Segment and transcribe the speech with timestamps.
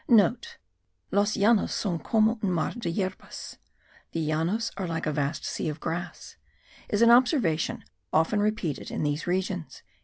[0.05, 0.07] (*
[1.11, 3.57] Los Llanos son como un mar de yerbas
[4.13, 6.37] The Llanos are like a vast sea of grass
[6.89, 9.83] is an observation often repeated in these regions.)